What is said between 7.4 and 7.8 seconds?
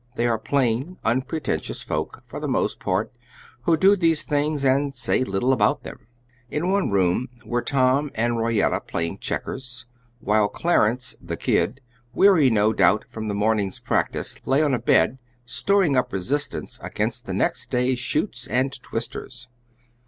were